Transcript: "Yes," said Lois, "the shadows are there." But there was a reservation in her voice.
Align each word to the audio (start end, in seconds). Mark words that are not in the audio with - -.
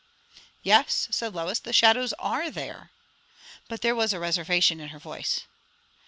"Yes," 0.63 1.07
said 1.11 1.35
Lois, 1.35 1.59
"the 1.59 1.71
shadows 1.71 2.11
are 2.13 2.49
there." 2.49 2.89
But 3.69 3.81
there 3.81 3.93
was 3.93 4.13
a 4.13 4.19
reservation 4.19 4.79
in 4.79 4.87
her 4.87 4.97
voice. 4.99 5.41